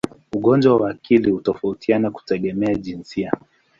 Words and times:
Ugonjwa 0.33 0.75
wa 0.77 0.89
akili 0.89 1.31
hutofautiana 1.31 2.11
kutegemea 2.11 2.75
jinsia. 2.75 3.31